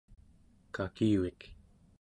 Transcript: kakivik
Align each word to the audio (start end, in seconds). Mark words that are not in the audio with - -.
kakivik 0.75 1.39